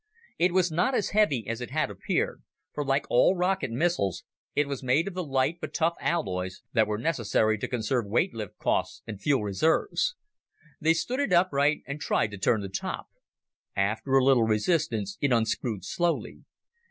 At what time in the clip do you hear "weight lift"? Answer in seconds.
8.07-8.57